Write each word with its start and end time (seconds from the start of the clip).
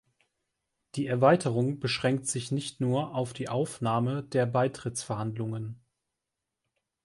Die 0.95 1.05
Erweiterung 1.05 1.79
beschränkt 1.79 2.25
sich 2.25 2.51
nicht 2.51 2.81
nur 2.81 3.13
auf 3.13 3.33
die 3.33 3.49
Aufnahme 3.49 4.23
der 4.23 4.47
Beitrittsverhandlungen. 4.47 5.79